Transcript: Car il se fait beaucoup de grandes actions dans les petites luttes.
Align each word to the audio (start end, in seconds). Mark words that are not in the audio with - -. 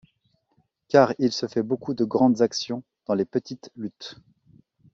Car 0.87 1.13
il 1.19 1.31
se 1.31 1.45
fait 1.45 1.61
beaucoup 1.61 1.93
de 1.93 2.05
grandes 2.05 2.41
actions 2.41 2.81
dans 3.05 3.13
les 3.13 3.23
petites 3.23 3.69
luttes. 3.75 4.15